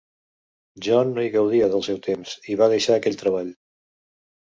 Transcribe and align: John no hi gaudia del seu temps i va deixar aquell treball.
John 0.87 1.11
no 1.17 1.27
hi 1.27 1.31
gaudia 1.35 1.69
del 1.75 1.87
seu 1.91 2.01
temps 2.09 2.35
i 2.55 2.59
va 2.65 2.73
deixar 2.75 2.99
aquell 3.01 3.23
treball. 3.25 3.57